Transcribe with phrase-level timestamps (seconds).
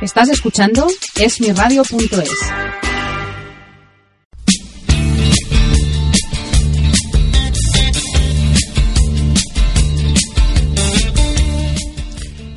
[0.00, 0.86] Estás escuchando
[1.18, 2.30] esmiradio.es.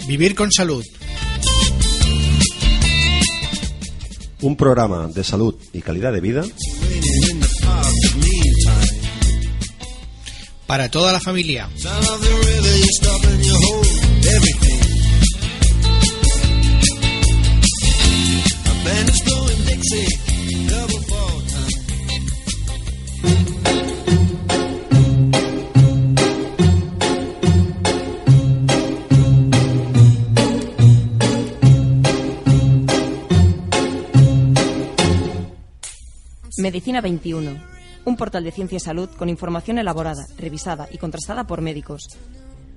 [0.05, 0.84] Vivir con salud.
[4.42, 6.44] Un programa de salud y calidad de vida
[10.70, 11.67] Para toda la familia.
[36.70, 37.58] Medicina 21.
[38.06, 42.03] Un portal de ciencia y salud con información elaborada, revisada y contrastada por médicos.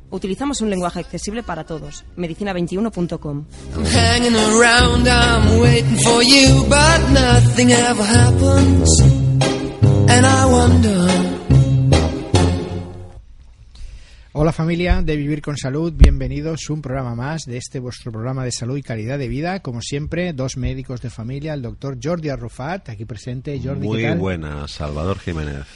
[0.08, 2.02] Utilizamos un lenguaje accesible para todos.
[2.16, 3.44] Medicina21.com.
[10.44, 11.41] I'm
[14.34, 18.44] Hola familia de Vivir con Salud, bienvenidos a un programa más de este vuestro programa
[18.44, 19.60] de salud y calidad de vida.
[19.60, 23.60] Como siempre, dos médicos de familia, el doctor Jordi Arrufat, aquí presente.
[23.62, 24.18] Jordi, muy ¿qué tal?
[24.18, 25.66] buena, Salvador Jiménez.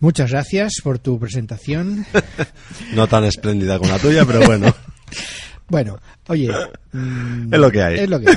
[0.00, 2.06] Muchas gracias por tu presentación.
[2.94, 4.74] No tan espléndida como la tuya, pero bueno,
[5.68, 5.98] Bueno,
[6.28, 7.98] oye, Es lo que hay.
[7.98, 8.36] Es lo que hay.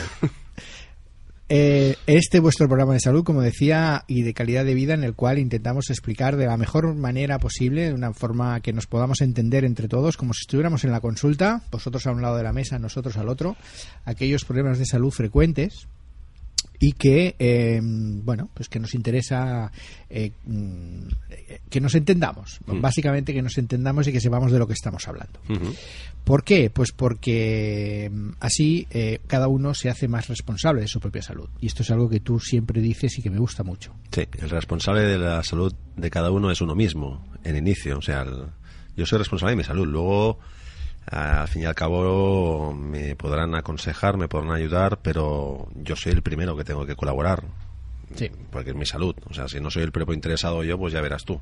[1.53, 5.15] Eh, este vuestro programa de salud, como decía, y de calidad de vida, en el
[5.15, 9.65] cual intentamos explicar de la mejor manera posible, de una forma que nos podamos entender
[9.65, 12.79] entre todos, como si estuviéramos en la consulta, vosotros a un lado de la mesa,
[12.79, 13.57] nosotros al otro,
[14.05, 15.89] aquellos problemas de salud frecuentes
[16.81, 19.71] y que eh, bueno pues que nos interesa
[20.09, 21.07] eh, mm,
[21.69, 25.39] que nos entendamos básicamente que nos entendamos y que sepamos de lo que estamos hablando
[26.23, 26.69] ¿Por qué?
[26.69, 31.49] Pues porque mm, así eh, cada uno se hace más responsable de su propia salud.
[31.59, 33.95] Y esto es algo que tú siempre dices y que me gusta mucho.
[34.11, 37.97] sí, el responsable de la salud de cada uno es uno mismo, en inicio.
[37.97, 38.45] O sea, el-
[38.95, 39.87] yo soy responsable de mi salud.
[39.87, 40.37] Luego,
[41.07, 46.21] al fin y al cabo, me podrán aconsejar, me podrán ayudar, pero yo soy el
[46.21, 47.43] primero que tengo que colaborar.
[48.15, 48.29] Sí.
[48.49, 49.15] Porque es mi salud.
[49.29, 51.39] O sea, si no soy el propio interesado yo, pues ya verás tú.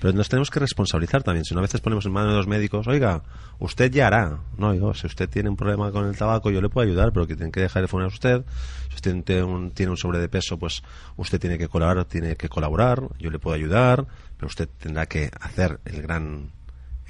[0.00, 1.44] Pero nos tenemos que responsabilizar también.
[1.44, 3.22] Si no, a veces ponemos en manos de los médicos, oiga,
[3.58, 4.40] usted ya hará.
[4.56, 7.26] No, digo, si usted tiene un problema con el tabaco, yo le puedo ayudar, pero
[7.26, 8.44] que tiene que dejar de fumar usted.
[8.88, 10.82] Si usted tiene un, tiene un sobre de peso, pues
[11.16, 14.06] usted tiene que colaborar, tiene que colaborar, yo le puedo ayudar,
[14.36, 16.50] pero usted tendrá que hacer el gran,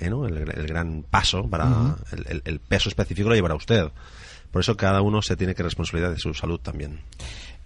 [0.01, 0.27] eh, ¿no?
[0.27, 3.87] el, el gran paso para el, el- el peso específico lo llevará usted.
[4.51, 7.01] Por eso cada uno se tiene que responsabilizar de su salud también.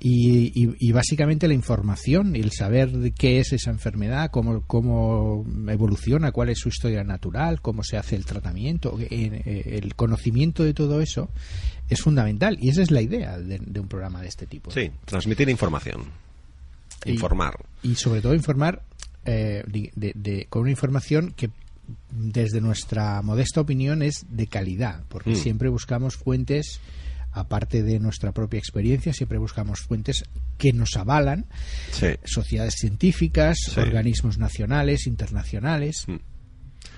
[0.01, 4.63] Y, y- y básicamente la información y el saber de qué es esa enfermedad, cómo,
[4.67, 9.95] cómo evoluciona, cuál es su historia natural, cómo se hace el tratamiento, eh, eh, el
[9.95, 11.31] conocimiento de todo eso
[11.89, 12.59] es fundamental.
[12.61, 14.71] Y esa es la idea de, de un programa de este tipo.
[14.71, 16.03] Sí, transmitir información.
[17.07, 17.55] Y- Informar.
[17.83, 18.83] y sobre todo informar
[19.25, 21.49] eh, de- de- con una información que
[22.11, 25.37] desde nuestra modesta opinión es de calidad porque Mm.
[25.37, 26.81] siempre buscamos fuentes
[27.33, 30.25] aparte de nuestra propia experiencia siempre buscamos fuentes
[30.57, 31.47] que nos avalan
[31.91, 32.09] Sí.
[32.25, 33.81] sociedades científicas Sí.
[33.81, 36.17] organismos nacionales internacionales Mm.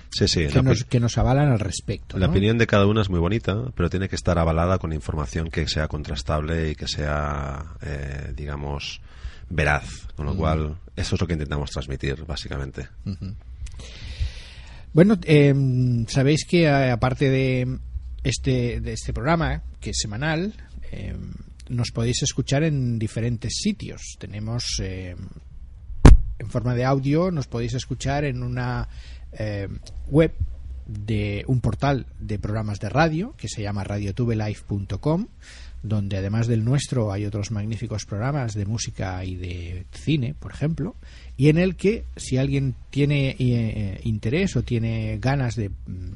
[0.09, 0.47] Sí, sí.
[0.47, 2.31] que nos, que nos avalan al respecto La ¿no?
[2.31, 5.67] opinión de cada uno es muy bonita, pero tiene que estar avalada con información que
[5.67, 9.01] sea contrastable y que sea, eh, digamos,
[9.49, 10.07] veraz.
[10.15, 12.87] Con lo cual, eso es lo que intentamos transmitir, básicamente.
[14.97, 15.53] Bueno, eh,
[16.07, 17.77] sabéis que eh, aparte de
[18.23, 20.55] este, de este programa, que es semanal,
[20.91, 21.15] eh,
[21.69, 24.15] nos podéis escuchar en diferentes sitios.
[24.17, 25.15] Tenemos eh,
[26.39, 28.89] en forma de audio, nos podéis escuchar en una
[30.09, 30.33] web
[30.87, 35.27] de un portal de programas de radio que se llama radiotubelife.com
[35.83, 40.95] donde además del nuestro hay otros magníficos programas de música y de cine, por ejemplo,
[41.37, 46.13] y en el que si alguien tiene eh, interés o tiene ganas de mm,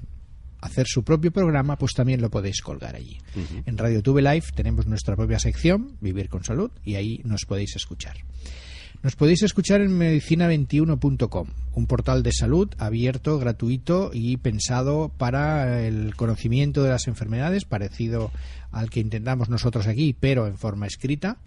[0.61, 3.17] hacer su propio programa, pues también lo podéis colgar allí.
[3.65, 7.75] En Radio Tube Live tenemos nuestra propia sección, Vivir con Salud, y ahí nos podéis
[7.75, 8.17] escuchar.
[9.03, 16.15] Nos podéis escuchar en medicina21.com, un portal de salud abierto, gratuito y pensado para el
[16.15, 18.31] conocimiento de las enfermedades, parecido
[18.71, 21.37] al que intentamos nosotros aquí, pero en forma escrita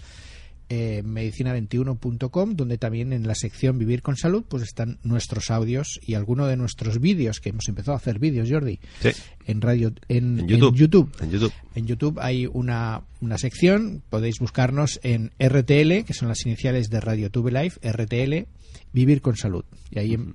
[0.69, 6.15] eh, medicina21.com, donde también en la sección Vivir con Salud pues están nuestros audios y
[6.15, 9.11] algunos de nuestros vídeos, que hemos empezado a hacer vídeos, Jordi, Sí.
[9.47, 10.71] en radio en, En YouTube.
[10.71, 11.13] en YouTube.
[11.21, 11.53] En YouTube.
[11.75, 17.01] En YouTube hay una, una sección, podéis buscarnos en RTL, que son las iniciales de
[17.01, 18.47] Radio Tube Life, RTL,
[18.93, 19.65] Vivir con Salud.
[19.91, 20.35] Y ahí hem-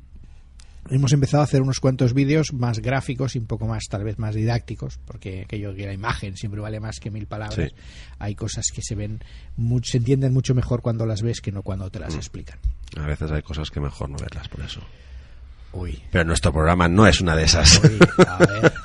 [0.89, 4.17] hemos empezado a hacer unos cuantos vídeos más gráficos y un poco más, tal vez
[4.19, 7.69] más didácticos, porque aquello que la imagen siempre vale más que mil palabras.
[7.69, 7.75] Sí.
[8.19, 9.23] Hay cosas que se ven,
[9.83, 12.59] se entienden mucho mejor cuando las ves que no cuando te las explican.
[12.97, 14.81] A veces hay cosas que mejor no verlas por eso.
[15.71, 16.01] Uy.
[16.11, 17.81] Pero nuestro programa no es una de esas.
[17.83, 18.73] Uy, a ver.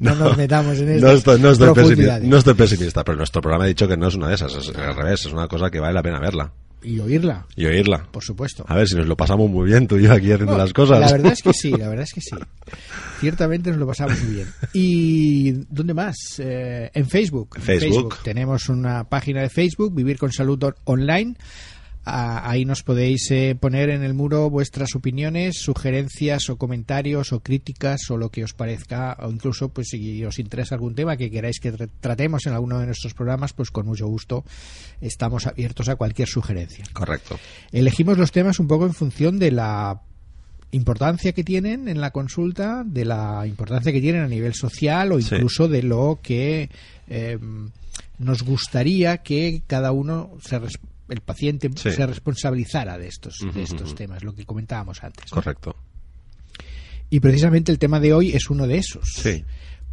[0.00, 3.64] No, nos metamos en No estoy, no, estoy pesimista, no estoy pesimista, pero nuestro programa
[3.64, 4.52] ha dicho que no es una de esas.
[4.56, 6.50] Es al revés, es una cosa que vale la pena verla
[6.84, 8.06] Y oírla, y oírla.
[8.10, 8.64] por supuesto.
[8.68, 10.72] A ver si nos lo pasamos muy bien tú y yo aquí haciendo No, las
[10.72, 11.00] cosas.
[11.00, 12.36] La verdad es que sí, la verdad es que sí.
[13.20, 14.48] Ciertamente nos lo pasamos muy bien.
[14.72, 16.16] ¿Y dónde más?
[16.38, 17.50] Eh, en Facebook.
[17.56, 18.16] En Facebook.
[18.24, 21.36] Tenemos una página de Facebook, Vivir con Salud On- Online.
[22.04, 27.38] Ah, ahí nos podéis eh, poner en el muro vuestras opiniones, sugerencias o comentarios o
[27.38, 31.30] críticas o lo que os parezca o incluso pues si os interesa algún tema que
[31.30, 34.44] queráis que tra- tratemos en alguno de nuestros programas pues con mucho gusto
[35.00, 36.84] estamos abiertos a cualquier sugerencia.
[36.92, 37.38] Correcto.
[37.70, 40.00] Elegimos los temas un poco en función de la
[40.72, 45.20] importancia que tienen en la consulta, de la importancia que tienen a nivel social o
[45.20, 45.36] Sí.
[45.36, 46.68] incluso de lo que
[47.08, 47.38] eh,
[48.18, 50.56] nos gustaría que cada uno se
[51.12, 51.92] el paciente Sí.
[51.92, 55.26] se responsabilizara de estos de estos temas, lo que comentábamos antes.
[55.30, 55.36] ¿no?
[55.36, 55.76] Correcto.
[57.10, 59.06] Y precisamente el tema de hoy es uno de esos.
[59.14, 59.44] Sí.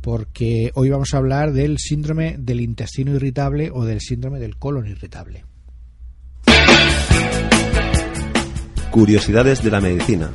[0.02, 4.88] Porque hoy vamos a hablar del síndrome del intestino irritable o del síndrome del colon
[4.88, 5.44] irritable.
[8.92, 10.34] Curiosidades de la medicina.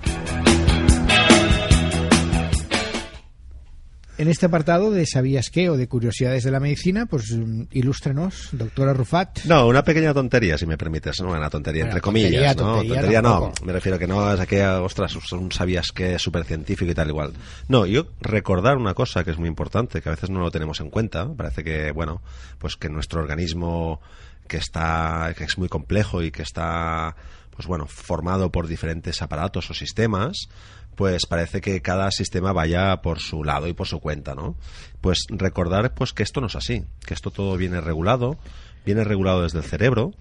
[4.16, 5.69] En este apartado de ¿Sabías qué?
[5.69, 9.44] o de curiosidades de la medicina, pues mm, ilústrenos, doctora Rufat.
[9.46, 11.31] No, una pequeña tontería, si me permites, ¿no?
[11.32, 12.62] Una tontería, Bueno, entre comillas, tontería, ¿no?
[12.72, 13.64] tontería Tontería no, tampoco.
[13.66, 17.32] me refiero que no es aquella, ostras, son sabías es súper científico y tal igual.
[17.69, 20.81] No, yo recordar una cosa que es muy importante, que a veces no lo tenemos
[20.81, 22.22] en cuenta, parece que, bueno,
[22.58, 24.00] pues que nuestro organismo
[24.46, 27.17] que está, que es muy complejo y que está,
[27.50, 30.49] pues bueno, formado por diferentes aparatos o sistemas,
[30.94, 34.56] pues parece que cada sistema vaya por su lado y por su cuenta, ¿no?
[35.00, 38.38] Pues recordar pues que esto no es así, que esto todo viene regulado,
[38.85, 40.12] viene regulado desde el cerebro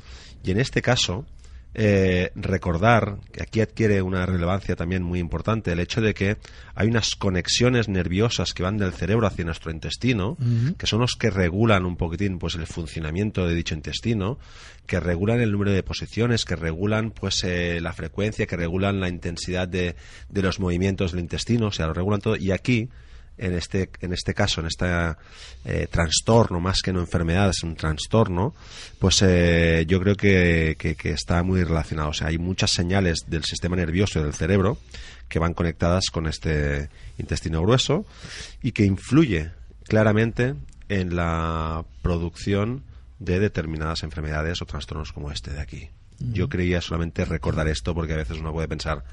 [0.44, 1.25] y en este caso
[1.75, 6.38] eh, recordar que aquí adquiere una relevancia también muy importante el hecho de que
[6.75, 10.38] hay unas conexiones nerviosas que van del cerebro hacia nuestro intestino,
[10.78, 14.38] que son los que regulan un poquitín pues el funcionamiento de dicho intestino,
[14.86, 19.10] que regulan el número de posiciones, que regulan pues eh, la frecuencia, que regulan la
[19.10, 19.96] intensidad de,
[20.30, 22.36] de los movimientos del intestino, o sea, lo regulan todo.
[22.36, 22.90] Y aquí
[23.38, 24.85] en este, en este caso, en este
[25.65, 28.53] eh, trastorno, más que no enfermedad, es un trastorno,
[29.00, 32.09] pues eh, yo creo que, que- que está muy relacionado.
[32.09, 34.77] O sea, hay muchas señales del sistema nervioso y del cerebro
[35.30, 38.06] que van conectadas con este intestino grueso
[38.62, 39.51] y que influye
[39.88, 40.53] claramente
[40.89, 42.83] en la producción
[43.19, 45.89] de determinadas enfermedades o trastornos como este de aquí.
[46.19, 49.03] Yo creía solamente recordar esto porque a veces uno puede pensar,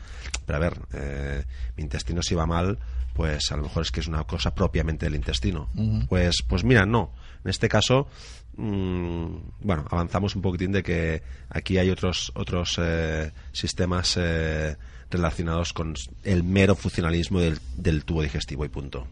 [0.46, 1.44] pero a ver, eh,
[1.76, 2.78] mi intestino si va mal,
[3.14, 5.68] pues a lo mejor es que es una cosa propiamente del intestino.
[6.08, 7.12] Pues, pues mira, no.
[7.44, 8.08] En este caso,
[8.56, 14.76] mm, bueno, avanzamos un poquitín de que aquí hay otros otros eh, sistemas eh,
[15.10, 19.06] relacionados con el mero funcionalismo del, del tubo digestivo y punto.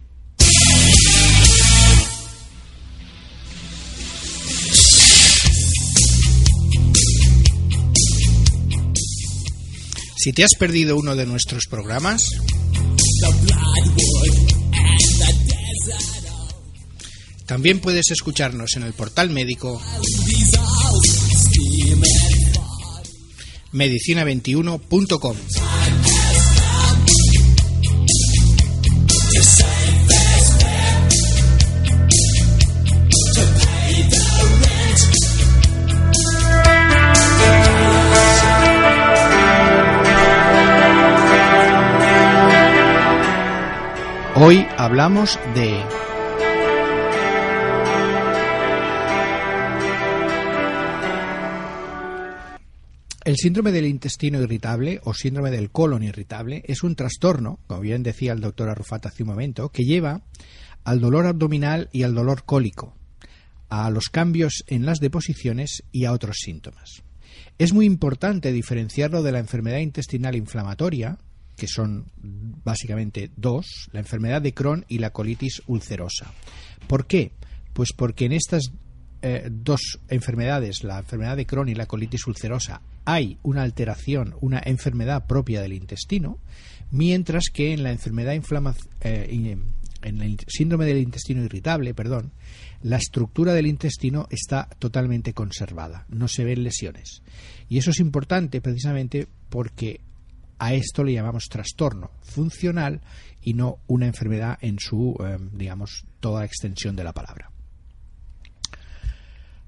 [10.21, 12.29] Si te has perdido uno de nuestros programas,
[17.47, 19.81] también puedes escucharnos en el portal médico
[23.73, 25.37] medicina21.com.
[44.41, 45.83] Hoy hablamos de
[53.25, 58.05] El síndrome del intestino irritable o síndrome del colon irritable es un trastorno, como bien
[58.05, 60.23] decía el doctor Arrufat hace un momento, que lleva
[60.85, 62.95] al dolor abdominal y al dolor cólico,
[63.69, 67.03] a los cambios en las deposiciones y a otros síntomas.
[67.59, 71.19] Es muy importante diferenciarlo de la enfermedad intestinal inflamatoria,
[71.59, 76.33] que son básicamente dos, la enfermedad de Crohn y la colitis ulcerosa.
[76.87, 77.33] ¿Por qué?
[77.73, 78.73] Pues porque en estas
[79.21, 84.63] eh, dos enfermedades, la enfermedad de Crohn y la colitis ulcerosa, hay una alteración, una
[84.65, 86.39] enfermedad propia del intestino,
[86.91, 88.35] mientras que en la enfermedad
[89.01, 89.59] eh,
[90.03, 92.33] en el síndrome del intestino irritable, perdón,
[92.83, 97.23] la estructura del intestino está totalmente conservada, no se ven lesiones.
[97.69, 100.01] Y eso es importante precisamente porque
[100.59, 103.01] a esto le llamamos trastorno funcional
[103.43, 107.51] y no una enfermedad en su, eh, digamos, toda extensión de la palabra.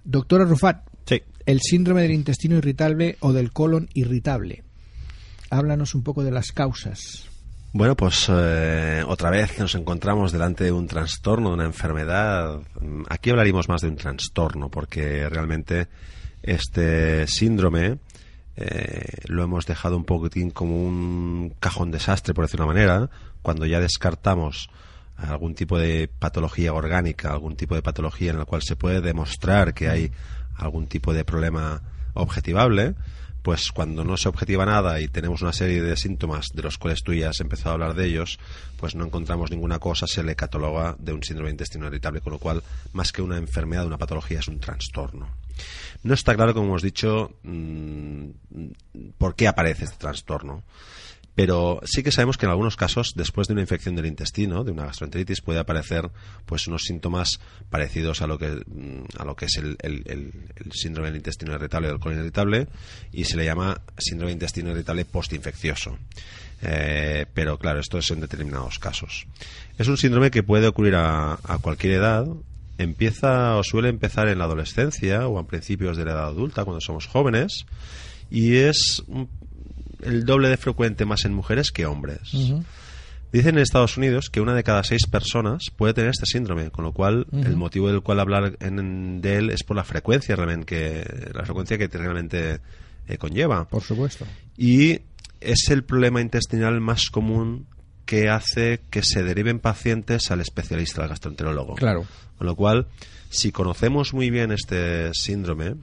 [0.05, 1.23] Doctora Rufat, Sí.
[1.47, 4.65] el síndrome del intestino irritable o del colon irritable.
[5.51, 7.27] Háblanos un poco de las causas.
[7.73, 12.61] Bueno, pues eh, otra vez nos encontramos delante de un trastorno, de una enfermedad.
[13.09, 15.87] Aquí hablaríamos más de un trastorno, porque realmente
[16.43, 17.99] este síndrome
[18.61, 23.11] eh, lo hemos dejado un poquitín como un cajón desastre, por decir una manera,
[23.43, 24.69] cuando ya descartamos
[25.17, 29.75] algún tipo de patología orgánica, algún tipo de patología en la cual se puede demostrar
[29.75, 30.12] que hay
[30.57, 31.83] algún tipo de problema
[32.14, 32.95] objetivable,
[33.43, 37.03] pues cuando no se objetiva nada y tenemos una serie de síntomas de los cuales
[37.03, 38.39] tú ya has empezado a hablar de ellos,
[38.77, 42.33] pues no encontramos ninguna cosa, se le cataloga de un síndrome de intestino irritable, con
[42.33, 45.29] lo cual, más que una enfermedad, una patología, es un trastorno.
[46.03, 48.29] No está claro, como hemos dicho, mm,
[49.19, 50.63] por qué aparece este trastorno.
[51.35, 54.73] Pero sí que sabemos que en algunos casos, después de una infección del intestino, de
[54.73, 56.11] una gastroenteritis, puede aparecer
[56.45, 59.77] pues unos síntomas parecidos a lo que, mm, a lo que es el,
[60.73, 62.69] síndrome del intestino irritable o del colon irritable
[63.13, 65.99] y se le llama síndrome de intestino irritable postinfeccioso.
[66.63, 69.27] Eh, pero claro, esto es en determinados casos.
[69.79, 72.27] Es un síndrome que puede ocurrir a, a cualquier edad.
[72.77, 76.81] Empieza o suele empezar en la adolescencia o a principios de la edad adulta, cuando
[76.81, 77.67] somos jóvenes,
[78.31, 79.29] y es un
[80.04, 82.21] el doble de frecuente más en mujeres que hombres.
[83.33, 86.85] Dicen en Estados Unidos que una de cada seis personas puede tener este síndrome, con
[86.85, 90.66] lo cual el motivo del cual hablar en- de él es por la frecuencia realmente
[90.66, 92.59] que la frecuencia que realmente
[93.07, 94.25] eh, conlleva Por supuesto.
[94.57, 95.00] y
[95.40, 97.66] es el problema intestinal más común
[98.04, 101.76] que hace que se deriven pacientes al especialista, al gastroenterólogo.
[101.76, 102.04] Claro.
[102.37, 102.88] Con lo cual,
[103.30, 105.76] si conocemos muy bien este síndrome,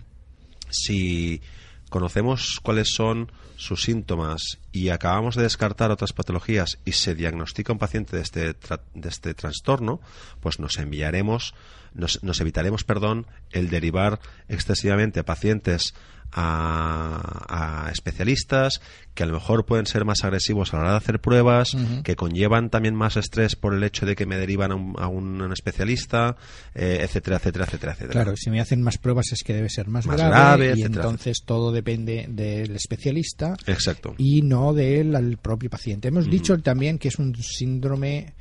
[0.69, 1.41] si
[1.89, 7.79] conocemos cuáles son sus síntomas y acabamos de descartar otras patologías y se diagnostica un
[7.79, 9.99] paciente de este, tra- de este trastorno,
[10.41, 11.55] pues nos enviaremos,
[11.93, 15.95] nos, nos evitaremos, perdón, el derivar excesivamente a pacientes
[16.31, 18.81] a, a especialistas
[19.13, 21.69] que a lo mejor pueden ser más agresivos a la hora de hacer pruebas,
[22.03, 25.07] que conllevan también más estrés por el hecho de que me derivan a un, a
[25.07, 26.35] un especialista,
[26.75, 28.11] eh, etcétera, etcétera, etcétera, etcétera.
[28.23, 30.69] Claro, si me hacen más pruebas es que debe ser más, Más grave, grave, y
[30.81, 34.13] etcétera, entonces todo depende del especialista Exacto.
[34.17, 36.09] y no del al propio paciente.
[36.09, 38.33] Hemos dicho también que es un síndrome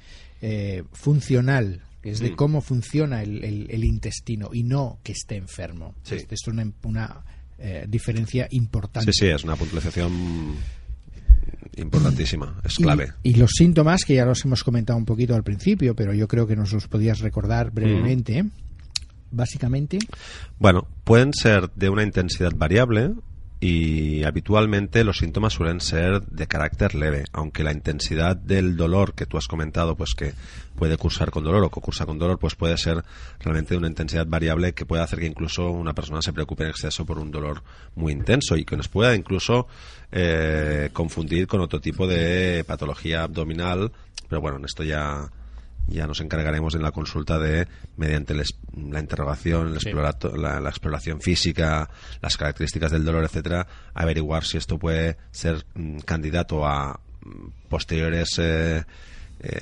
[0.42, 2.36] eh, funcional, es de Mm.
[2.36, 5.94] cómo funciona el, el- el intestino y no que esté enfermo.
[6.02, 6.16] Sí.
[6.16, 7.24] Esto es una, una,
[7.58, 9.12] eh, diferencia importante.
[9.12, 10.56] Sí, sí, es una puntualización
[11.76, 13.12] importantísima, es clave.
[13.22, 16.46] Y, los síntomas, que ya los hemos comentado un poquito al principio, pero yo creo
[16.46, 18.44] que nos los podías recordar brevemente.
[19.28, 19.98] Básicamente,
[20.58, 23.12] Bueno, pueden ser de una intensidad variable
[23.58, 29.24] y habitualmente los síntomas suelen ser de carácter leve, aunque la intensidad del dolor que
[29.24, 30.34] tú has comentado, pues que
[30.76, 33.02] puede cursar con dolor o que cursa con dolor, pues puede ser
[33.40, 36.70] realmente de una intensidad variable que puede hacer que incluso una persona se preocupe en
[36.70, 37.62] exceso por un dolor
[37.94, 39.66] muy intenso y que nos pueda incluso
[40.12, 43.90] eh, confundir con otro tipo de patología abdominal,
[44.28, 45.30] pero bueno, en esto ya
[45.88, 49.88] ya nos encargaremos en la consulta de, mediante la interrogación, el Sí.
[49.90, 51.88] explorato- la, la exploración física,
[52.20, 58.28] las características del dolor, etcétera, averiguar si esto puede ser mm, candidato a mm, posteriores
[58.38, 58.84] eh,
[59.40, 59.60] eh,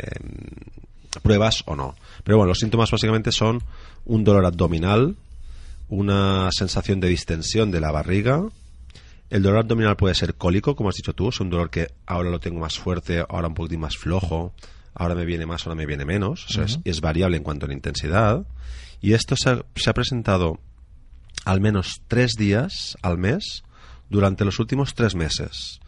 [1.23, 1.95] pruebas o no.
[2.25, 3.63] Pero bueno, los síntomas básicamente son
[4.05, 5.17] un dolor abdominal,
[5.89, 8.43] una sensación de distensión de la barriga,
[9.31, 12.31] el dolor abdominal puede ser cólico, como has dicho tú, es un dolor que ahora
[12.31, 14.53] lo tengo más fuerte, ahora un poquitín más flojo,
[14.95, 17.67] ahora me viene más, ahora me viene menos, o sea, es, es variable en cuanto
[17.67, 18.47] a la intensidad.
[19.01, 20.61] Y esto se ha, se ha presentado
[21.45, 23.65] al menos tres días al mes
[24.09, 25.81] durante los últimos tres meses.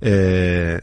[0.00, 0.80] Eh,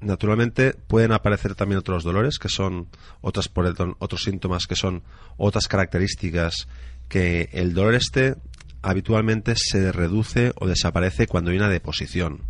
[0.00, 2.88] naturalmente pueden aparecer también otros dolores que son
[3.22, 3.50] otras
[3.98, 5.02] otros síntomas que son
[5.38, 6.68] otras características
[7.08, 8.36] que el dolor este
[8.82, 12.42] habitualmente se reduce o desaparece cuando hay una deposición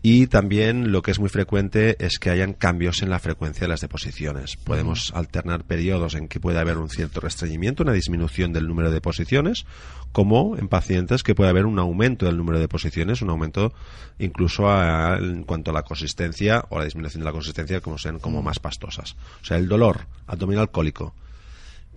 [0.00, 3.68] Y también lo que es muy frecuente es que hayan cambios en la frecuencia de
[3.68, 4.56] las deposiciones.
[4.56, 8.94] Podemos alternar periodos en que puede haber un cierto restreñimiento, una disminución del número de
[8.94, 9.66] deposiciones,
[10.12, 13.74] como en pacientes que puede haber un aumento del número de deposiciones, un aumento
[14.20, 18.20] incluso a- en cuanto a la consistencia o la disminución de la consistencia, como sean
[18.20, 19.16] como más pastosas.
[19.42, 21.12] O sea, el dolor abdominal cólico,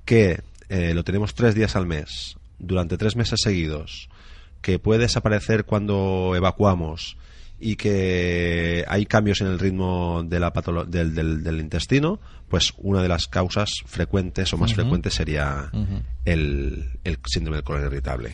[0.05, 4.09] que eh, lo tenemos tres días al mes, durante tres meses seguidos,
[4.61, 7.15] que puede desaparecer cuando evacuamos
[7.61, 10.51] y que hay cambios en el ritmo de la
[10.87, 15.69] del, del- del intestino, pues una de las causas frecuentes o más frecuentes sería
[16.25, 18.31] el, el síndrome del colon irritable.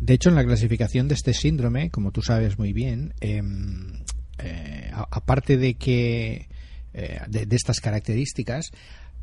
[0.00, 4.02] De hecho, en la clasificación de este síndrome, como tú sabes muy bien, em,
[4.38, 6.48] eh, aparte de que
[6.92, 8.70] eh, de, de estas características,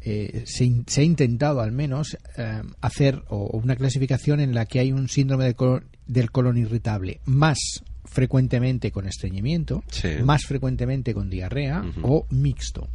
[0.02, 4.66] eh, se, in- se ha intentado al menos eh, hacer o, una clasificación en la
[4.66, 7.60] que hay un síndrome de colon- del colon irritable más
[8.06, 10.10] frecuentemente con estreñimiento, Sí.
[10.24, 12.88] más frecuentemente con diarrea o mixto.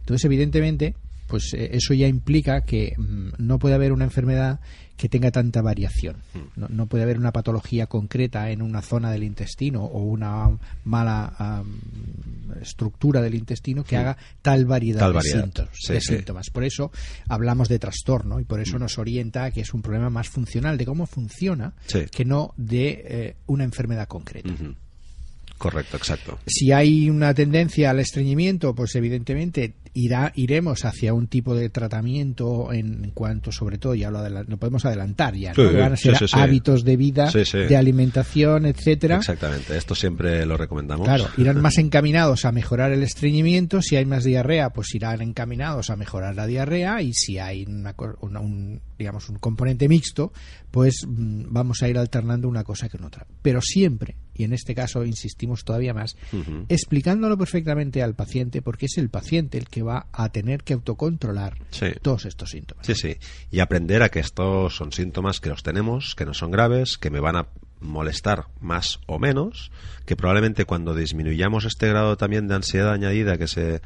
[0.00, 0.94] Entonces, evidentemente,
[1.28, 4.60] pues eh, eso ya implica que mm, no puede haber una enfermedad
[4.96, 6.16] que tenga tanta variación.
[6.34, 6.60] Mm.
[6.60, 10.50] No, no puede haber una patología concreta en una zona del intestino o una
[10.84, 11.62] mala
[12.60, 16.14] estructura del intestino que haga tal variedad, Tal de, síntomas, sí, de sí.
[16.16, 16.50] síntomas.
[16.50, 16.90] Por eso
[17.28, 20.76] hablamos de trastorno y por eso nos orienta a que es un problema más funcional
[20.76, 21.74] de cómo funciona
[22.10, 24.50] que no de eh, una enfermedad concreta.
[25.58, 26.38] Correcto, exacto.
[26.46, 32.72] Si hay una tendencia al estreñimiento, pues evidentemente irá, iremos hacia un tipo de tratamiento
[32.72, 35.68] en cuanto, sobre todo, ya lo, lo podemos adelantar ya, ¿no?
[35.68, 36.38] Sí, van a ser sí, sí.
[36.38, 39.16] hábitos de vida, de alimentación, etcétera.
[39.16, 39.76] Exactamente.
[39.76, 41.06] Esto siempre lo recomendamos.
[41.06, 43.82] Claro, irán más encaminados a mejorar el estreñimiento.
[43.82, 47.02] Si hay más diarrea, pues irán encaminados a mejorar la diarrea.
[47.02, 50.32] Y si hay una un, digamos, un componente mixto,
[50.70, 53.26] pues mm, vamos a ir alternando una cosa con otra.
[53.42, 56.16] Pero siempre, y en este caso insistimos todavía más,
[56.68, 61.58] explicándolo perfectamente al paciente, porque es el paciente el que va a tener que autocontrolar
[61.70, 61.86] Sí.
[62.02, 62.86] todos estos síntomas.
[62.86, 63.16] Sí, sí.
[63.50, 67.10] Y aprender a que estos son síntomas que los tenemos, que no son graves, que
[67.10, 67.46] me van a
[67.80, 69.70] molestar más o menos,
[70.04, 73.80] que probablemente cuando disminuyamos este grado también de ansiedad añadida que se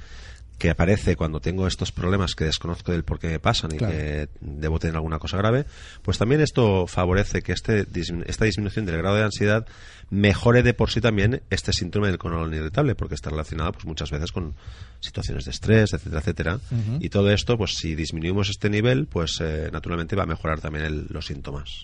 [0.58, 3.92] que aparece cuando tengo estos problemas que desconozco del por qué me pasan y Claro.
[3.94, 5.64] que debo tener alguna cosa grave,
[6.02, 7.84] pues también esto favorece que este,
[8.26, 9.66] esta disminución del grado de ansiedad
[10.10, 14.10] mejore de por sí también este síndrome del colon irritable, porque está relacionado pues muchas
[14.10, 14.54] veces con
[15.00, 16.60] situaciones de estrés, etcétera, etcétera.
[17.00, 20.84] Y todo esto, pues si disminuimos este nivel, pues eh, naturalmente va a mejorar también
[20.84, 21.82] el- los síntomas.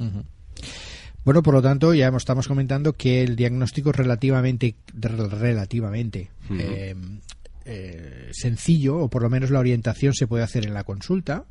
[1.24, 6.94] Bueno, por lo tanto, ya estamos comentando que el diagnóstico es relativamente, relativamente eh,
[7.68, 11.44] eh, sencillo, o por lo menos la orientación se puede hacer en la consulta,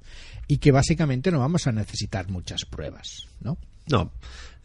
[0.48, 3.58] y que básicamente no vamos a necesitar muchas pruebas, ¿no?
[3.90, 4.12] No,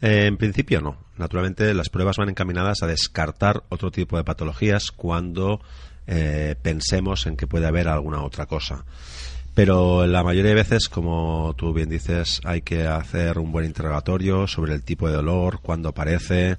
[0.01, 0.97] eh, en principio no.
[1.17, 5.61] Naturalmente las pruebas van encaminadas a descartar otro tipo de patologías cuando
[6.07, 8.83] eh, pensemos en que puede haber alguna otra cosa.
[9.53, 14.47] Pero la mayoría de veces, como tú bien dices, hay que hacer un buen interrogatorio
[14.47, 16.57] sobre el tipo de dolor, cuándo aparece,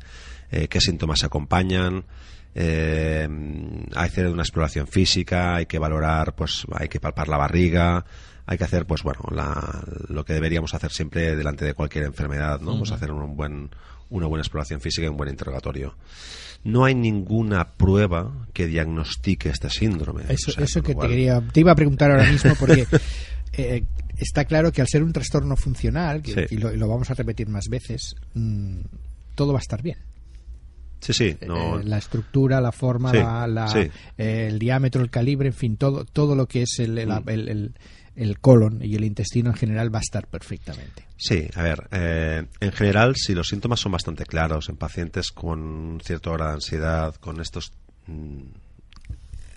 [0.52, 2.04] eh, qué síntomas acompañan.
[2.54, 3.28] Eh,
[3.94, 8.04] hay que hacer una exploración física, hay que valorar, pues hay que palpar la barriga,
[8.46, 12.60] hay que hacer, pues bueno, la- lo que deberíamos hacer siempre delante de cualquier enfermedad,
[12.60, 12.78] ¿no?
[12.78, 13.70] Pues hacer un buen,
[14.10, 15.96] una buena exploración física y un buen interrogatorio.
[16.62, 20.22] No hay ninguna prueba que diagnostique este síndrome.
[20.28, 22.86] Eso, O sea, eso que te quería, te iba a preguntar ahora mismo porque
[23.52, 23.84] eh,
[24.16, 26.54] está claro que al ser un trastorno funcional, que- Sí.
[26.54, 28.78] y, lo, y lo vamos a repetir más veces, mm,
[29.34, 29.98] todo va a estar bien.
[31.04, 33.80] Sí, sí, no, Eh, la estructura, la forma, Sí, la- la- sí.
[34.16, 37.28] eh, el diámetro, el calibre, en fin, todo, todo lo que es el, el, Mm.
[37.28, 37.74] el- el-
[38.16, 41.04] el colon y el intestino en general va a estar perfectamente.
[41.16, 46.00] Sí, a ver, eh, en general, si los síntomas son bastante claros en pacientes con
[46.02, 47.72] cierto grado de ansiedad, con estos
[48.06, 48.42] mm,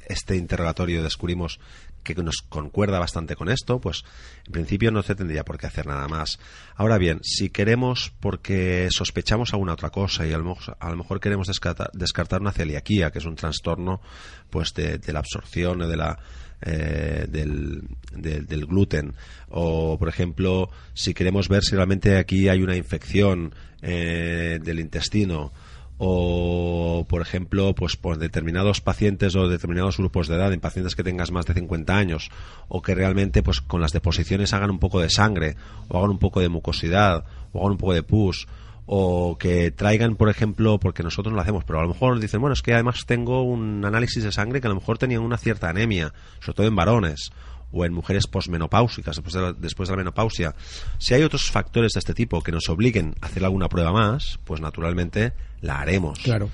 [0.07, 1.59] este interrogatorio descubrimos
[2.03, 4.03] que nos concuerda bastante con esto, pues
[4.45, 6.39] en principio no se tendría por qué hacer nada más.
[6.75, 10.95] Ahora bien, si queremos, porque sospechamos alguna otra cosa y a lo mejor, a lo
[10.97, 14.01] mejor queremos descartar, descartar una celiaquía, que es un trastorno
[14.49, 16.17] pues de, la absorción de la
[16.61, 19.13] eh, del, del- del gluten
[19.49, 25.53] o por ejemplo si queremos ver si realmente aquí hay una infección eh, del intestino
[25.97, 31.03] o por ejemplo pues por determinados pacientes o determinados grupos de edad en pacientes que
[31.03, 32.29] tengas más de 50 años
[32.67, 35.55] o que realmente pues con las deposiciones hagan un poco de sangre
[35.87, 38.47] o hagan un poco de mucosidad o hagan un poco de pus
[38.89, 42.39] o que traigan, por ejemplo, porque nosotros no lo hacemos, pero a lo mejor dicen,
[42.39, 45.37] bueno, es que además tengo un análisis de sangre que a lo mejor tenían una
[45.37, 47.31] cierta anemia, sobre todo en varones,
[47.71, 50.55] o en mujeres posmenopáusicas, después de, la, después de la menopausia,
[50.97, 54.39] si hay otros factores de este tipo que nos obliguen a hacer alguna prueba más,
[54.45, 56.19] pues naturalmente la haremos.
[56.19, 56.49] Claro.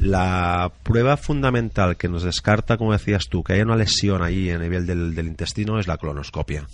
[0.00, 4.58] La prueba fundamental que nos descarta, como decías tú, que haya una lesión ahí a
[4.58, 6.66] nivel del, del intestino es la colonoscopia.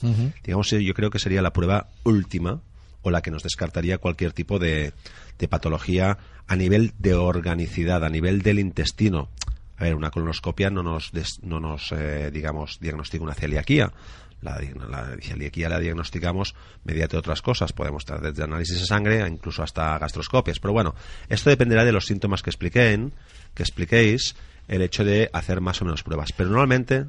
[0.45, 2.61] Digamos, eh, yo creo que sería la prueba última
[3.03, 4.93] o la que nos descartaría cualquier tipo de,
[5.39, 9.29] de patología a nivel de organicidad, a nivel del intestino.
[9.77, 13.93] A ver, una colonoscopia no nos, des- no nos eh, digamos, diagnostica una celiaquía.
[14.41, 14.61] La,
[14.91, 17.73] la celiaquía la diagnosticamos mediante otras cosas.
[17.73, 20.61] Podemos estar desde análisis de sangre incluso hasta gastroscopias.
[20.61, 20.95] Pero bueno,
[21.29, 23.15] esto dependerá de los síntomas que expliquen,
[23.55, 24.37] que expliquéis,
[24.69, 26.33] el hecho de hacer más o menos pruebas.
[26.33, 27.07] Pero normalmente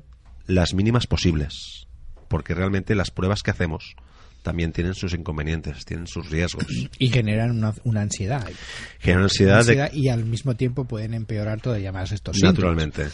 [0.48, 1.88] las mínimas posibles.
[2.30, 3.96] Porque realmente las pruebas que hacemos
[4.46, 6.66] también tienen sus inconvenientes, tienen sus riesgos.
[7.00, 8.48] Y generan una, una ansiedad.
[9.00, 12.54] Generan ansiedad, Ansiedad de, y al mismo tiempo pueden empeorar todavía más estos síntomas.
[12.54, 13.08] naturalmente.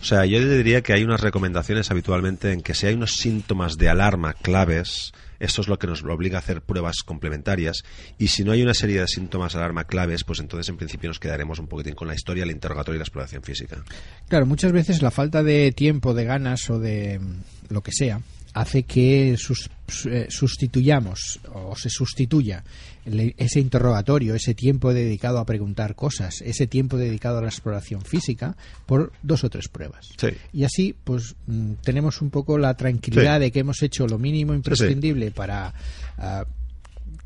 [0.00, 3.76] O sea, yo diría que hay unas recomendaciones habitualmente en que si hay unos síntomas
[3.76, 7.82] de alarma claves, esto es lo que nos obliga a hacer pruebas complementarias.
[8.16, 11.10] Y si no hay una serie de síntomas de alarma claves, pues entonces en principio
[11.10, 13.82] nos quedaremos un poquitín con la historia, el interrogatorio y la exploración física.
[14.28, 18.20] Claro, muchas veces la falta de tiempo, de ganas o de mm, lo que sea
[18.54, 22.64] hace que sus- su- eh, sustituyamos o se sustituya
[23.04, 28.56] ese interrogatorio, ese tiempo dedicado a preguntar cosas, ese tiempo dedicado a la exploración física
[28.84, 30.08] por dos o tres pruebas.
[30.18, 30.28] Sí.
[30.52, 33.40] Y así, pues mm, tenemos un poco la tranquilidad Sí.
[33.44, 35.72] de que hemos hecho lo mínimo imprescindible para
[36.18, 36.44] ah,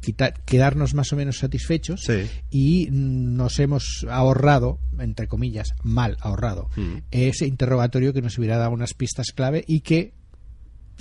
[0.01, 2.29] quitar- quedarnos más o menos satisfechos Sí.
[2.51, 6.99] y mm, nos hemos ahorrado, entre comillas, mal ahorrado, Mm.
[7.11, 10.13] ese interrogatorio que nos hubiera dado unas pistas clave y que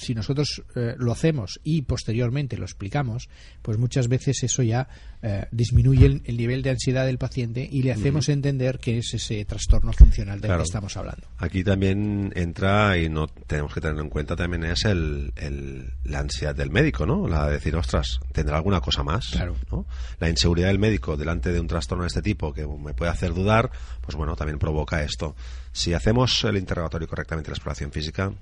[0.02, 3.30] si nosotros eh, lo hacemos y posteriormente lo explicamos,
[3.62, 4.88] pues muchas veces eso ya
[5.22, 9.14] eh, disminuye el, el nivel de ansiedad del paciente y le hacemos entender que es
[9.14, 10.64] ese trastorno funcional del Claro.
[10.64, 11.28] que estamos hablando.
[11.38, 16.20] Aquí también entra, y no tenemos que tenerlo en cuenta, también es el, el- la
[16.20, 17.28] ansiedad del médico, ¿no?
[17.28, 19.30] La de decir, ostras, ¿tendrá alguna cosa más?
[19.32, 19.56] Claro.
[19.72, 19.86] ¿no?
[20.20, 23.34] La inseguridad del médico delante de un trastorno de este tipo que me puede hacer
[23.34, 23.70] dudar,
[24.02, 25.36] pues bueno, también provoca esto.
[25.72, 28.34] Si hacemos el interrogatorio correctamente, la exploración física,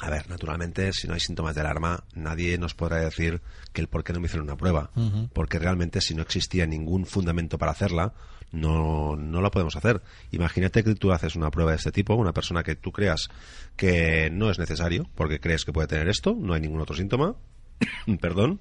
[0.00, 3.88] a ver, naturalmente, si no hay síntomas de alarma, nadie nos podrá decir que el
[3.88, 4.90] por qué no me hicieron una prueba.
[5.32, 8.14] Porque realmente, si no existía ningún fundamento para hacerla,
[8.52, 10.00] no, no la podemos hacer.
[10.30, 13.28] Imagínate que tú haces una prueba de este tipo, una persona que tú creas
[13.76, 17.34] que no es necesario, porque crees que puede tener esto, no hay ningún otro síntoma,
[18.20, 18.60] perdón,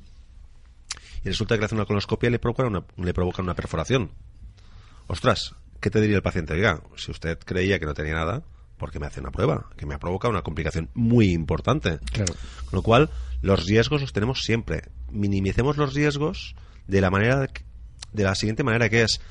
[1.23, 4.11] y resulta que le hacen una colonoscopia y le provocan una, le provocan una perforación.
[5.07, 6.53] Ostras, ¿qué te diría el paciente?
[6.53, 8.43] Oiga, si usted creía que no tenía nada,
[8.77, 9.69] ¿por qué me hace una prueba?
[9.75, 11.99] Que me ha provocado una complicación muy importante.
[12.11, 12.33] Claro.
[12.69, 13.09] Con lo cual,
[13.41, 14.83] los riesgos los tenemos siempre.
[15.11, 16.55] Minimicemos los riesgos
[16.87, 17.47] de la manera
[18.13, 19.21] de, la siguiente manera que es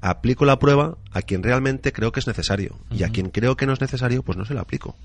[0.00, 3.66] aplico la prueba a quien realmente creo que es necesario y a quien creo que
[3.66, 4.96] no es necesario, pues no se la aplico.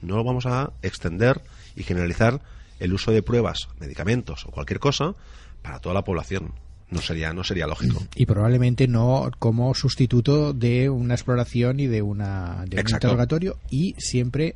[0.00, 1.42] No lo vamos a extender
[1.76, 2.40] y generalizar
[2.78, 5.14] el uso de pruebas, medicamentos o cualquier cosa
[5.62, 6.54] para toda la población.
[6.90, 8.02] No sería no sería lógico.
[8.14, 13.58] Y probablemente no como sustituto de una exploración y de, una, de un interrogatorio.
[13.70, 14.54] Y siempre,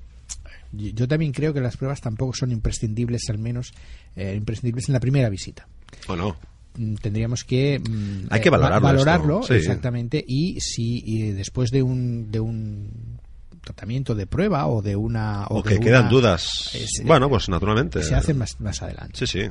[0.72, 3.74] yo también creo que las pruebas tampoco son imprescindibles, al menos
[4.16, 5.66] eh, imprescindibles en la primera visita.
[6.08, 6.36] ¿O no?
[6.78, 9.54] Mm, Tendríamos que mm, Hay que va- valorarlo valorarlo, sí.
[9.54, 13.18] exactamente y si y después de un de un
[13.60, 16.70] tratamiento de prueba o de una O, de que una- quedan dudas.
[16.74, 18.02] eh, bueno, pues naturalmente.
[18.02, 19.50] se hacen más, más adelante Sí, sí.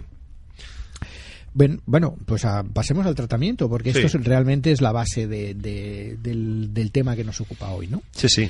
[1.54, 4.00] Bueno, bueno, pues a- pasemos al tratamiento, porque Sí.
[4.00, 7.88] esto es- realmente es la base de- de- del, del tema que nos ocupa hoy,
[7.88, 8.02] ¿no?
[8.12, 8.50] Sí, sí.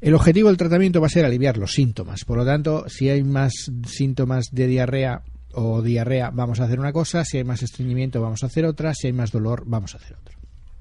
[0.00, 2.24] El objetivo del tratamiento va a ser aliviar los síntomas.
[2.24, 3.52] Por lo tanto, si hay más
[3.86, 7.24] síntomas de diarrea o diarrea, vamos a hacer una cosa.
[7.24, 8.94] Si hay más estreñimiento, vamos a hacer otra.
[8.94, 10.36] Si hay más dolor, vamos a hacer otra.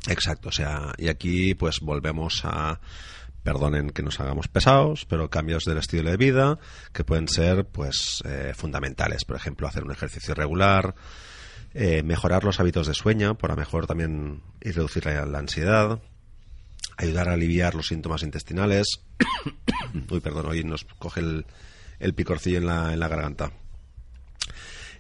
[0.07, 2.79] Exacto, o sea, y aquí pues volvemos a,
[3.43, 6.57] perdonen que nos hagamos pesados, pero cambios del estilo de vida
[6.93, 9.25] que pueden ser pues eh, fundamentales.
[9.25, 10.95] Por ejemplo, hacer un ejercicio regular,
[11.73, 16.01] eh, mejorar los hábitos de sueño para mejor también y reducir la, ansiedad,
[16.97, 19.01] ayudar a aliviar los síntomas intestinales.
[20.09, 21.45] Uy, perdón, hoy nos coge el,
[21.99, 23.51] el picorcillo en la, en la garganta.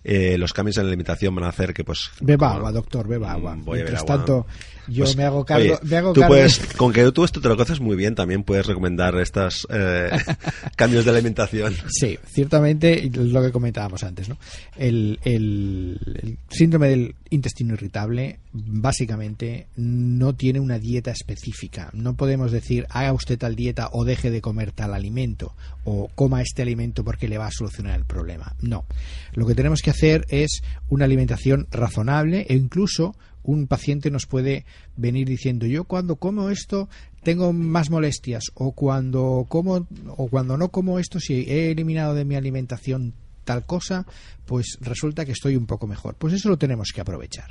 [0.03, 3.07] Eh, los cambios en la alimentación van a hacer que pues Beba como- agua, doctor,
[3.07, 3.55] beba agua.
[3.55, 4.15] Mm, voy a beber Mientras agua.
[4.17, 4.47] tanto,
[4.87, 7.39] yo Pues, me hago cargo, oye, me hago tú cargo- puedes, con que tú esto
[7.39, 10.09] te lo conoces muy bien, también puedes recomendar estos eh,
[10.75, 11.75] cambios de alimentación.
[11.89, 14.37] Sí, ciertamente lo que comentábamos antes, ¿no?
[14.75, 21.89] El, el- el síndrome del intestino irritable básicamente no tiene una dieta específica.
[21.93, 25.53] No podemos decir haga usted tal dieta o deje de comer tal alimento
[25.85, 28.53] o coma este alimento porque le va a solucionar el problema.
[28.61, 28.85] No.
[29.33, 34.65] Lo que tenemos que hacer es una alimentación razonable e incluso un paciente nos puede
[34.95, 36.89] venir diciendo yo cuando como esto
[37.23, 42.25] tengo más molestias o cuando como o cuando no como esto, si he eliminado de
[42.25, 44.05] mi alimentación tal cosa,
[44.45, 46.15] pues resulta que estoy un poco mejor.
[46.15, 47.49] Pues eso lo tenemos que aprovechar.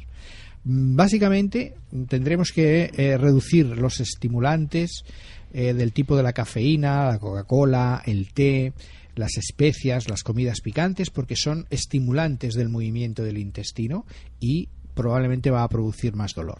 [0.63, 1.75] Básicamente
[2.09, 5.05] tendremos que eh, reducir los estimulantes
[5.53, 8.73] eh, del tipo de la cafeína, la Coca-Cola, el té,
[9.15, 14.07] las especias, las comidas picantes, porque son estimulantes del movimiento del intestino
[14.41, 16.59] y probablemente va a producir más dolor.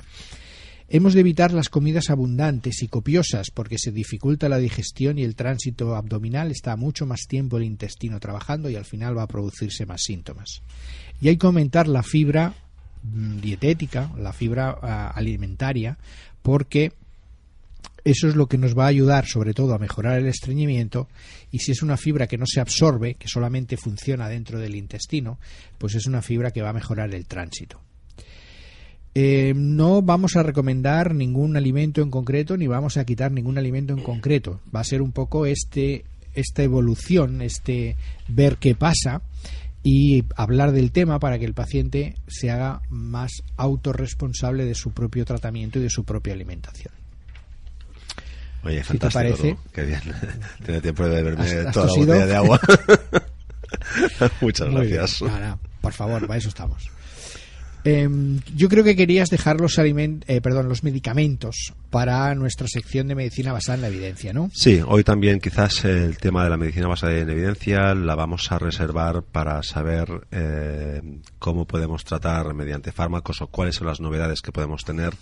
[0.93, 5.37] Hemos de evitar las comidas abundantes y copiosas porque se dificulta la digestión y el
[5.37, 9.87] tránsito abdominal está mucho más tiempo el intestino trabajando y al final va a producirse
[9.87, 10.63] más síntomas.
[11.21, 12.55] Y hay que aumentar la fibra
[13.05, 15.97] mm, dietética, la fibra ah, alimentaria,
[16.43, 16.93] porque
[18.05, 21.09] eso es lo que nos va a ayudar sobre todo a mejorar el estreñimiento
[21.51, 25.39] y si es una fibra que no se absorbe, que solamente funciona dentro del intestino,
[25.79, 27.81] pues es una fibra que va a mejorar el tránsito.
[29.15, 33.93] Eh, no vamos a recomendar ningún alimento en concreto ni vamos a quitar ningún alimento
[33.93, 34.61] en concreto.
[34.75, 37.97] Va a ser un poco este esta evolución, este
[38.29, 39.23] ver qué pasa
[39.83, 45.25] y hablar del tema para que el paciente se haga más autorresponsable de su propio
[45.25, 47.00] tratamiento y de su propia alimentación.
[48.63, 49.13] Oye, Si te fantástico.
[49.13, 49.57] parece.
[49.73, 50.01] Qué bien.
[50.65, 52.61] Tiene tiempo de beberme ¿Has- has toda la botella de agua.
[54.41, 55.23] Muchas Muy gracias.
[55.23, 56.91] Nada, por favor, para eso estamos.
[57.83, 63.09] Em, yo creo que querías dejar los, aliment- eh, perdón, los medicamentos para nuestra sección
[63.09, 64.51] de medicina basada en la evidencia, ¿no?
[64.53, 68.59] Sí, hoy también quizás el tema de la medicina basada en evidencia la vamos a
[68.59, 71.01] reservar para saber eh,
[71.39, 75.15] cómo podemos tratar mediante fármacos o cuáles son las novedades que podemos tener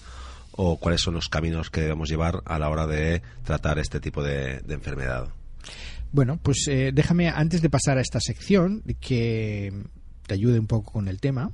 [0.61, 4.23] o cuáles son los caminos que debemos llevar a la hora de tratar este tipo
[4.25, 5.29] de, de enfermedad.
[6.11, 9.73] Bueno, pues eh, déjame, antes de pasar a esta sección, que
[10.27, 11.53] te ayude un poco con el tema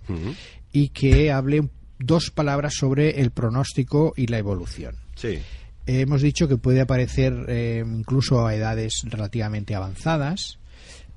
[0.72, 4.96] y que hable dos palabras sobre el pronóstico y la evolución.
[5.16, 5.38] Sí.
[5.86, 10.58] Eh, hemos dicho que puede aparecer eh, incluso a edades relativamente avanzadas,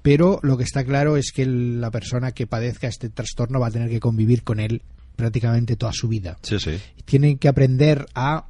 [0.01, 3.67] pero lo que está claro es que el- la persona que padezca este trastorno va
[3.67, 4.81] a tener que convivir con él
[5.17, 6.37] prácticamente toda su vida.
[6.43, 6.79] Sí, sí.
[7.03, 8.45] Tiene que aprender a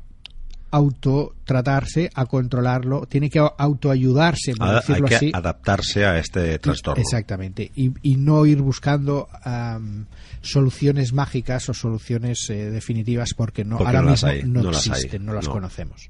[0.69, 5.31] autotratarse, a controlarlo, tiene que autoayudarse, por Ha- hay decirlo que así.
[5.33, 7.01] adaptarse a este trastorno.
[7.01, 7.71] Exactamente.
[7.75, 10.05] Y, y no ir buscando am,
[10.41, 14.61] soluciones mágicas o soluciones eh, definitivas porque no Porque ahora no las mismo hay, no,
[14.63, 15.51] no las hay, existen, no las no.
[15.51, 16.09] conocemos.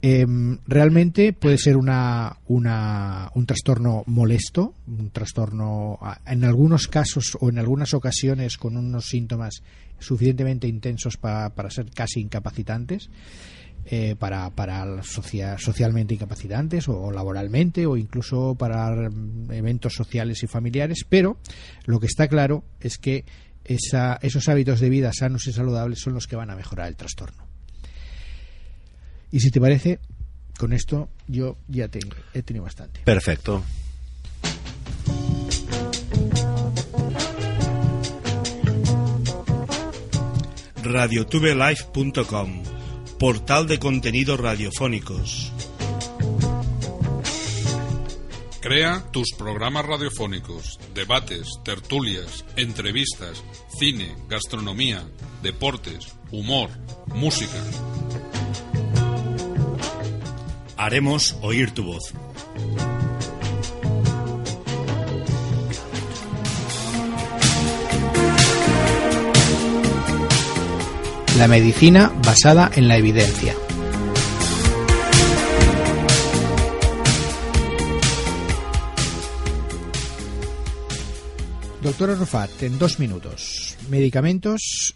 [0.00, 7.48] Em, realmente puede ser una, una- un trastorno molesto, un trastorno en algunos casos o
[7.48, 9.62] en algunas ocasiones con unos síntomas
[9.98, 13.10] suficientemente intensos pa- para ser casi incapacitantes,
[13.86, 20.40] eh, para, para la socia- socialmente incapacitantes o, laboralmente o incluso para mm, eventos sociales
[20.44, 21.38] y familiares, pero
[21.86, 23.24] lo que está claro es que
[23.64, 26.94] esa- esos hábitos de vida sanos y saludables son los que van a mejorar el
[26.96, 27.47] trastorno.
[29.30, 30.00] Y si te parece,
[30.58, 32.00] con esto yo ya te,
[32.34, 33.00] he tenido bastante.
[33.04, 33.62] Perfecto.
[40.88, 42.62] radiotubelife.com,
[43.18, 45.52] portal de contenidos radiofónicos.
[48.60, 53.42] Crea tus programas radiofónicos, debates, tertulias, entrevistas,
[53.78, 55.02] cine, gastronomía,
[55.42, 56.70] deportes, humor,
[57.14, 57.62] música.
[60.80, 62.14] Haremos oír tu voz.
[71.36, 73.56] La medicina basada en la evidencia.
[81.82, 84.94] Doctor Arrufat, en dos minutos, medicamentos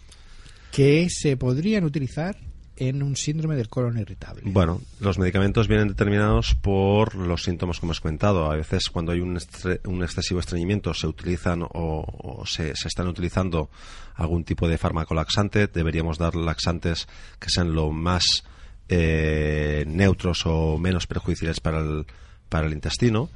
[0.71, 2.37] que se podrían utilizar
[2.75, 4.41] en un síndrome del colon irritable.
[4.45, 8.51] Bueno, los medicamentos vienen determinados por los síntomas que hemos comentado.
[8.51, 13.69] A veces cuando hay un, estre- un excesivo estreñimiento se utilizan o, se, están utilizando
[14.15, 15.67] algún tipo de fármaco laxante.
[15.67, 17.07] Deberíamos dar laxantes
[17.39, 18.43] que sean lo más
[18.89, 22.05] eh, neutros o menos perjudiciales para el,
[22.49, 23.29] para el intestino.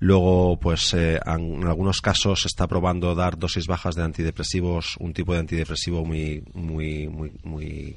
[0.00, 5.14] Luego, pues eh, en algunos casos se está probando dar dosis bajas de antidepresivos, un
[5.14, 7.96] tipo de antidepresivo muy, muy, muy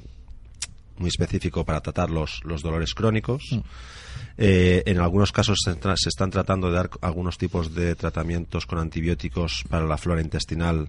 [0.98, 3.42] muy específico para tratar los, los dolores crónicos.
[4.36, 9.64] Eh, en algunos casos se están tratando de dar algunos tipos de tratamientos con antibióticos
[9.68, 10.88] para la flora intestinal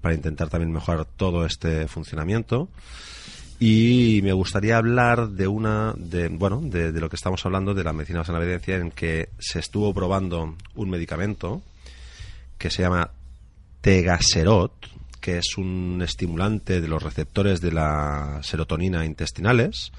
[0.00, 2.68] para intentar también mejorar todo este funcionamiento.
[3.60, 7.82] Y me gustaría hablar de una, de, bueno, de, de lo que estamos hablando, de
[7.82, 11.62] la medicina basada en la evidencia, en que se estuvo probando un medicamento
[12.56, 13.10] que se llama
[13.80, 14.72] Tegaserot,
[15.18, 19.92] que es un estimulante de los receptores de la serotonina intestinales.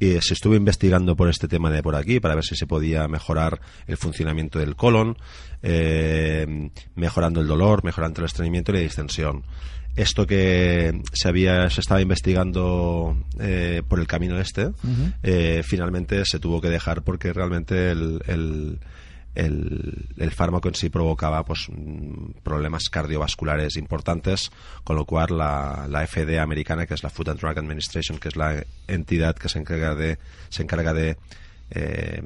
[0.00, 3.06] Y se estuvo investigando por este tema de por aquí para ver si se podía
[3.06, 5.16] mejorar el funcionamiento del colon,
[5.62, 9.44] eh, mejorando el dolor, mejorando el estreñimiento y la distensión.
[9.96, 14.70] Esto que se había se estaba investigando eh, por el camino este
[15.22, 18.80] eh, finalmente se tuvo que dejar porque realmente el, el,
[19.34, 24.50] el, fármaco en sí provocaba pues mm, problemas cardiovasculares importantes
[24.84, 28.28] con lo cual la, la FDA americana que es la Food and Drug Administration que
[28.28, 30.18] es la entidad que se encarga de
[30.48, 31.16] se encarga de
[31.70, 32.22] eh,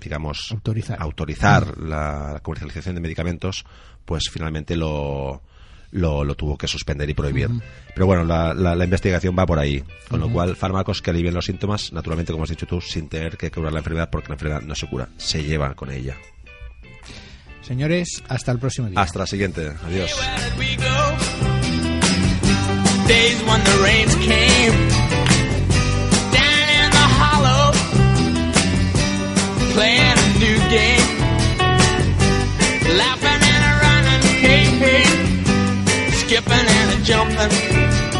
[0.00, 3.64] digamos autorizar, autorizar la, la comercialización de medicamentos
[4.04, 5.42] pues finalmente lo
[5.92, 7.48] lo, lo tuvo que suspender y prohibir.
[7.94, 9.82] Pero bueno, la, la, investigación va por ahí.
[10.08, 13.36] Con lo cual, fármacos que alivien los síntomas, naturalmente, como has dicho tú, sin tener
[13.36, 16.16] que curar la enfermedad, porque la enfermedad no se cura, se lleva con ella.
[17.62, 19.00] Señores, hasta el próximo día.
[19.00, 19.72] Hasta la siguiente.
[19.84, 20.10] Adiós.
[36.30, 38.19] skipping and a jumping